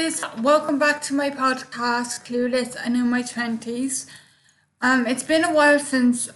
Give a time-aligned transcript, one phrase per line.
[0.00, 4.06] guys, welcome back to my podcast, Clueless and in my twenties.
[4.80, 6.28] Um, it's been a while since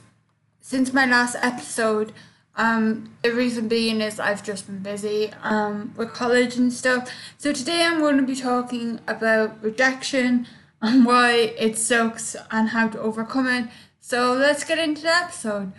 [0.61, 2.13] since my last episode.
[2.57, 7.09] Um, the reason being is I've just been busy um with college and stuff.
[7.39, 10.49] So today I'm going to be talking about rejection
[10.83, 11.31] and why
[11.67, 13.69] it sucks and how to overcome it.
[14.01, 15.73] So let's get into the episode.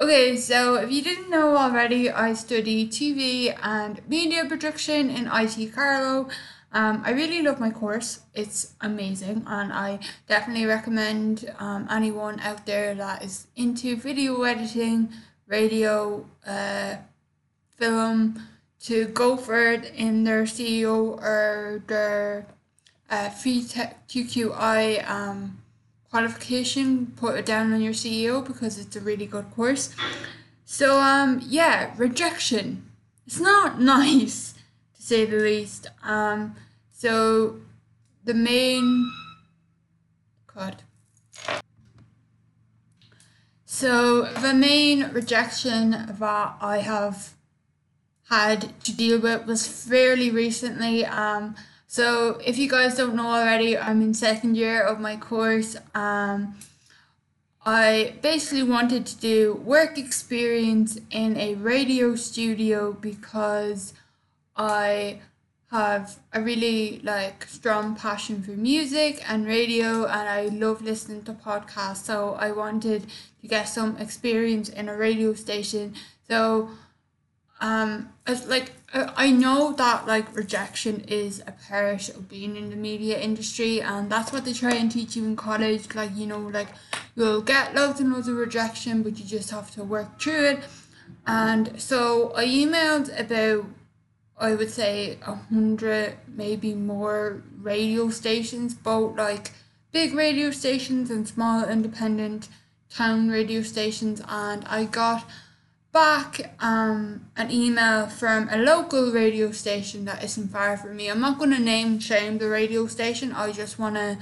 [0.00, 5.74] Okay, so if you didn't know already, I study TV and media production in IT
[5.74, 6.28] Carlow.
[6.72, 8.20] Um, I really love my course.
[8.34, 15.08] It's amazing, and I definitely recommend um, anyone out there that is into video editing,
[15.46, 16.96] radio, uh,
[17.76, 18.42] film,
[18.80, 22.46] to go for it in their CAO or their
[23.10, 25.58] uh, QQI um,
[26.10, 27.12] qualification.
[27.16, 29.94] Put it down on your CAO because it's a really good course.
[30.64, 32.90] So um, yeah, rejection.
[33.26, 34.54] It's not nice
[34.96, 35.88] to say the least.
[36.02, 36.56] Um,
[36.96, 37.56] so
[38.24, 39.12] the main
[40.54, 40.82] God.
[43.66, 47.34] So the main rejection that I have
[48.30, 51.04] had to deal with was fairly recently.
[51.04, 51.54] Um,
[51.86, 55.76] so if you guys don't know already, I'm in second year of my course.
[55.94, 56.54] Um,
[57.66, 63.92] I basically wanted to do work experience in a radio studio because
[64.56, 65.20] I
[65.70, 71.32] have a really like strong passion for music and radio and I love listening to
[71.32, 73.06] podcasts so I wanted
[73.40, 75.94] to get some experience in a radio station.
[76.28, 76.70] So
[77.60, 82.76] um it's like I know that like rejection is a part of being in the
[82.76, 86.38] media industry and that's what they try and teach you in college like you know
[86.38, 86.68] like
[87.16, 90.60] you'll get loads and loads of rejection but you just have to work through it.
[91.26, 93.64] And so I emailed about
[94.38, 99.52] I would say a hundred, maybe more radio stations, both like
[99.92, 102.48] big radio stations and small independent
[102.90, 105.24] town radio stations, and I got
[105.92, 111.08] back um, an email from a local radio station that isn't far from me.
[111.08, 113.32] I'm not going to name shame the radio station.
[113.32, 114.18] I just want to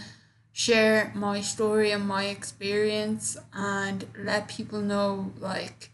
[0.52, 5.90] share my story and my experience and let people know like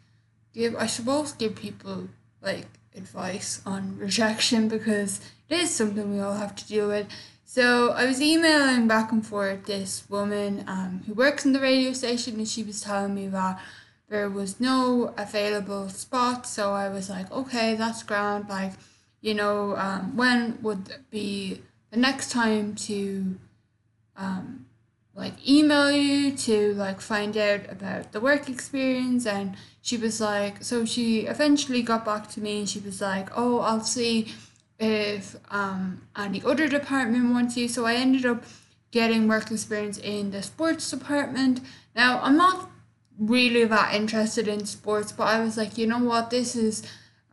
[0.53, 2.09] give I suppose give people
[2.43, 7.07] like advice on rejection because it is something we all have to deal with.
[7.45, 11.93] So I was emailing back and forth this woman um, who works in the radio
[11.93, 13.61] station and she was telling me that
[14.09, 16.47] there was no available spot.
[16.47, 18.49] So I was like, okay, that's grand.
[18.49, 18.73] Like,
[19.21, 23.37] you know, um, when would be the next time to
[24.17, 24.67] um,
[25.21, 30.65] like email you to like find out about the work experience and she was like
[30.65, 34.33] so she eventually got back to me and she was like oh i'll see
[34.81, 37.69] if um any other department wants you.
[37.69, 38.43] So i ended up
[38.91, 41.61] getting work experience in the sports department.
[41.95, 42.71] Now i'm not
[43.19, 46.31] really that interested in sports but i was like you know what?
[46.31, 46.83] This is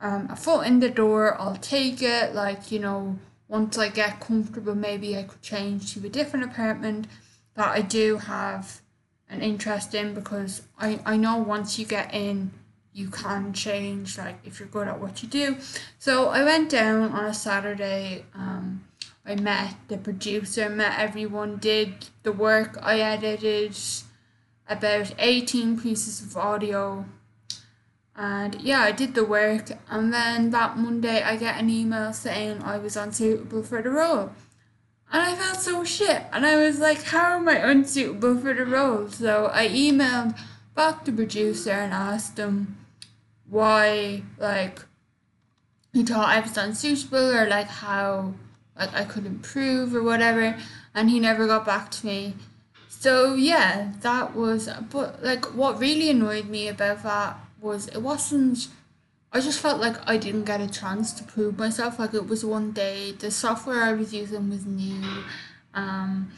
[0.01, 1.39] um, a foot in the door.
[1.41, 2.35] I'll take it.
[2.35, 3.17] Like you know
[3.47, 7.07] once i get comfortable maybe i could change to a different apartment
[7.57, 8.81] that I do have
[9.29, 12.51] an interest in because I, I know once you get in
[12.93, 15.57] you can change like if you're good at what you do.
[15.99, 18.85] So I went down on a Saturday, um
[19.25, 23.77] I met the producer, met everyone, did the work, I edited
[24.69, 27.05] about 18 pieces of audio
[28.15, 32.63] and yeah, I did the work and then that Monday I get an email saying
[32.63, 34.31] I was unsuitable for the role.
[35.11, 36.23] And I felt so shit.
[36.33, 39.09] And I was like, how am I unsuitable for the role?
[39.09, 40.37] So I emailed
[40.75, 42.77] back the producer and asked him
[43.49, 44.81] why, like,
[45.93, 48.33] he thought I was unsuitable or like how
[48.77, 50.55] like I could improve or whatever.
[50.93, 52.35] And he never got back to me.
[52.87, 58.67] So yeah, that was but like what really annoyed me about that was it wasn't
[59.31, 61.99] I just felt like I didn't get a chance to prove myself.
[61.99, 65.23] Like it was one day, the software I was using was new.
[65.73, 66.31] Um,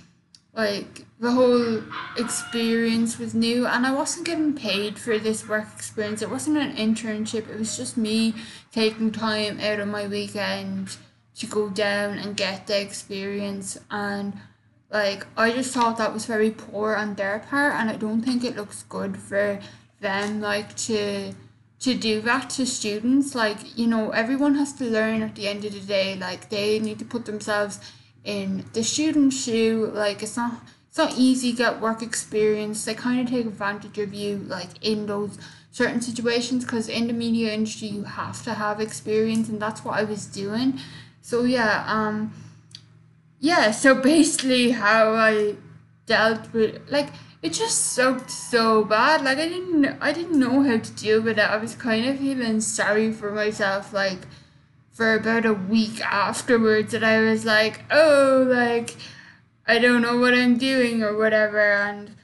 [0.54, 1.84] like the whole
[2.18, 6.22] experience was new, and I wasn't getting paid for this work experience.
[6.22, 7.50] It wasn't an internship.
[7.50, 8.34] It was just me
[8.72, 10.98] taking time out of my weekend
[11.36, 13.78] to go down and get the experience.
[13.92, 14.34] And
[14.92, 18.44] like I just thought that was very poor on their part, and I don't think
[18.44, 19.60] it looks good for
[20.02, 20.42] them.
[20.42, 21.34] Like to
[21.80, 25.64] to do that to students like you know everyone has to learn at the end
[25.66, 27.80] of the day like they need to put themselves
[28.24, 33.22] in the student's shoe like it's not it's not easy get work experience they kind
[33.22, 35.38] of take advantage of you like in those
[35.72, 39.98] certain situations because in the media industry you have to have experience and that's what
[39.98, 40.80] i was doing.
[41.22, 42.34] So yeah um
[43.40, 45.56] yeah, so basically how I
[46.10, 47.12] dealt with like
[47.42, 49.24] it just sucked so bad.
[49.24, 51.50] Like I didn't I didn't know how to deal with it.
[51.50, 54.20] I was kind of feeling sorry for myself like
[54.92, 58.98] for about a week afterwards and I was like, "Oh, like
[59.66, 62.16] I don't know what I'm doing or whatever." And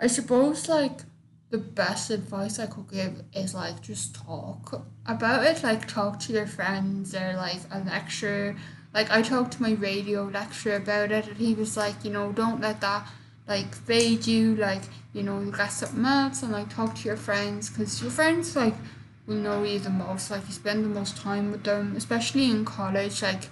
[0.00, 1.02] I suppose like
[1.50, 6.32] the best advice I could give is like just talk about it, like talk to
[6.32, 8.56] your friends or like a lecturer.
[8.92, 12.32] Like I talked to my radio lecturer about it and he was like, you know,
[12.32, 13.06] don't let that
[13.46, 14.82] like fade you, like,
[15.12, 18.56] you know, you got something else and like talk to your friends because your friends
[18.56, 18.74] like
[19.26, 22.64] will know you the most, like you spend the most time with them, especially in
[22.64, 23.48] college, like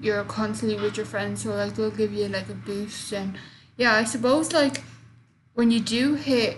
[0.00, 3.36] you're constantly with your friends so like they'll give you like a boost and
[3.76, 4.82] yeah, I suppose like
[5.54, 6.56] when you do hit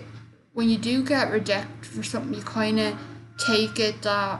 [0.53, 2.97] when you do get rejected for something, you kind of
[3.37, 4.39] take it that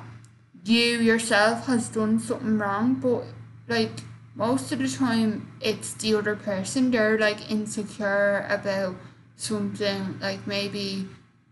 [0.64, 3.24] you yourself has done something wrong, but
[3.68, 3.92] like
[4.36, 6.92] most of the time it's the other person.
[6.92, 8.96] They're like insecure about
[9.36, 11.08] something like maybe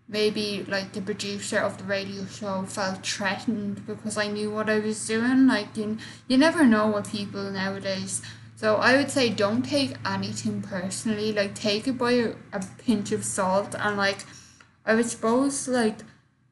[0.07, 4.79] maybe like the producer of the radio show felt threatened because I knew what I
[4.79, 5.47] was doing.
[5.47, 5.97] Like you,
[6.27, 8.21] you never know what people nowadays.
[8.57, 11.31] So I would say don't take anything personally.
[11.31, 14.25] Like take it by a, a pinch of salt and like
[14.85, 15.99] I would suppose like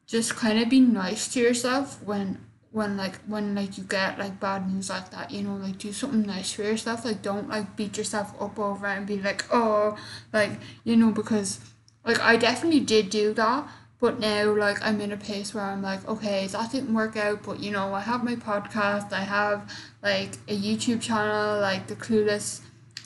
[0.06, 2.38] just kind of be nice to yourself when
[2.72, 5.92] when like when like you get like bad news like that you know like do
[5.92, 9.44] something nice for yourself like don't like beat yourself up over it and be like
[9.52, 9.96] oh
[10.32, 10.52] like
[10.84, 11.58] you know because
[12.04, 13.68] like I definitely did do that
[13.98, 17.42] but now like I'm in a place where I'm like okay that didn't work out
[17.42, 19.70] but you know I have my podcast I have
[20.02, 22.60] like a YouTube channel like the clueless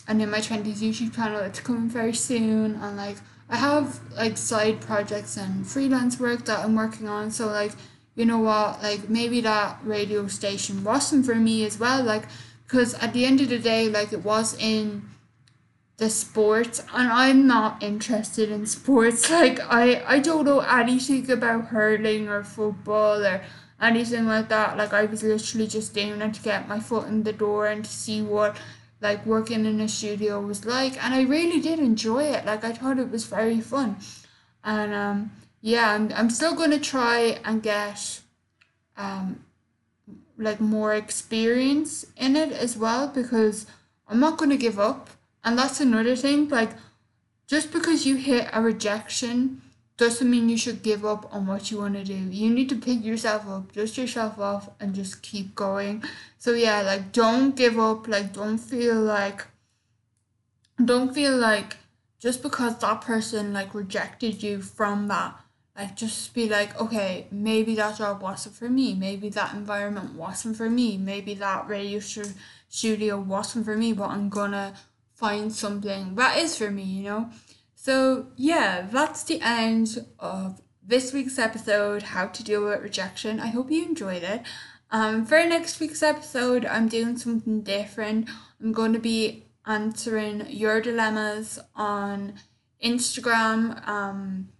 [0.06, 3.16] and in my 20s YouTube channel it's coming very soon and like
[3.48, 7.30] I have like side projects and freelance work that I'm working on.
[7.30, 7.72] So like,
[8.14, 12.02] you know what, like maybe that radio station wasn't for me as well.
[12.02, 12.24] Like,
[12.64, 15.08] because at the end of the day, like it was in
[15.96, 19.30] the sports and I'm not interested in sports.
[19.34, 23.42] Like I, I don't know anything about hurling or football or
[23.80, 24.76] anything like that.
[24.76, 27.84] Like I was literally just doing it to get my foot in the door and
[27.84, 28.56] to see what
[29.00, 32.72] like working in a studio was like and I really did enjoy it like I
[32.72, 33.96] thought it was very fun
[34.64, 35.30] and um
[35.64, 38.20] yeah I'm, I'm still gonna try and get
[38.98, 39.44] um
[40.36, 43.66] like more experience in it as well because
[44.06, 45.08] I'm not gonna give up
[45.42, 46.72] and that's another thing like
[47.46, 49.62] just because you hit a rejection
[49.96, 52.14] doesn't mean you should give up on what you want to do.
[52.14, 56.02] You need to pick yourself up, dust yourself off, and just keep going.
[56.36, 58.08] So, yeah, like, don't give up.
[58.08, 59.46] Like, don't feel like,
[60.84, 61.76] don't feel like
[62.18, 65.38] just because that person, like, rejected you from that,
[65.76, 68.94] like, just be like, okay, maybe that job wasn't for me.
[68.94, 70.96] Maybe that environment wasn't for me.
[70.96, 72.00] Maybe that radio
[72.68, 74.74] studio wasn't for me, but I'm gonna
[75.14, 77.30] find something that is for me, you know?
[77.74, 83.40] So, yeah, that's the end of this week's episode How to Deal with Rejection.
[83.40, 84.42] I hope you enjoyed it.
[84.90, 88.28] Um, for next week's episode, I'm doing something different.
[88.60, 92.34] I'm going to be answering your dilemmas on
[92.82, 93.86] Instagram.
[93.88, 94.50] Um,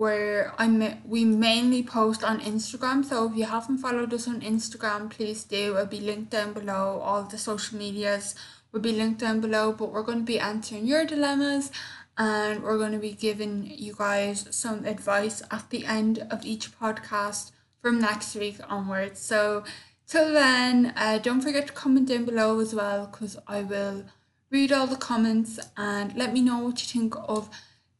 [0.00, 3.04] where I'm we mainly post on Instagram.
[3.04, 5.74] So if you haven't followed us on Instagram, please do.
[5.76, 7.00] It'll be linked down below.
[7.04, 8.34] All the social medias
[8.72, 9.72] will be linked down below.
[9.72, 11.70] But we're going to be answering your dilemmas
[12.16, 16.72] and we're going to be giving you guys some advice at the end of each
[16.80, 17.50] podcast
[17.82, 19.20] from next week onwards.
[19.20, 19.64] So,
[20.06, 24.06] till then, uh, don't forget to comment down below as well because I will
[24.50, 27.50] read all the comments and let me know what you think of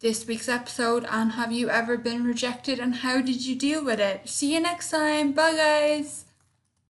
[0.00, 4.00] this week's episode and have you ever been rejected and how did you deal with
[4.00, 4.28] it?
[4.28, 5.32] See you next time.
[5.32, 6.24] Bye, guys.